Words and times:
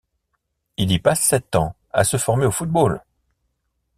Il 0.77 0.91
y 0.91 0.97
passe 0.97 1.21
sept 1.21 1.55
ans 1.55 1.75
à 1.93 2.03
se 2.03 2.17
former 2.17 2.47
au 2.47 2.51
football. 2.51 3.03